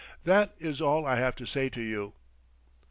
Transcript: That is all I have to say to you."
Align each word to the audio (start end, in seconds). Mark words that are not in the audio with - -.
That 0.23 0.55
is 0.57 0.81
all 0.81 1.05
I 1.05 1.17
have 1.17 1.35
to 1.35 1.45
say 1.45 1.69
to 1.69 1.79
you." 1.79 2.13